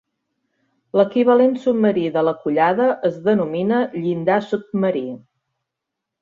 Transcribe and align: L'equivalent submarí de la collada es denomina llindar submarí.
L'equivalent 0.99 1.53
submarí 1.65 2.05
de 2.15 2.23
la 2.29 2.33
collada 2.45 2.87
es 3.11 3.19
denomina 3.29 3.83
llindar 4.07 4.41
submarí. 4.49 5.05